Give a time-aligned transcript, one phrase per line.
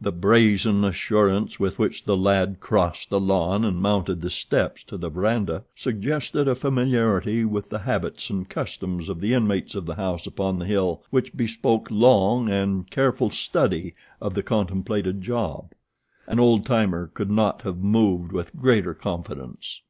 [0.00, 4.96] The brazen assurance with which the lad crossed the lawn and mounted the steps to
[4.96, 9.96] the verandah suggested a familiarity with the habits and customs of the inmates of the
[9.96, 15.72] house upon the hill which bespoke long and careful study of the contemplated job.
[16.26, 19.82] An old timer could not have moved with greater confidence.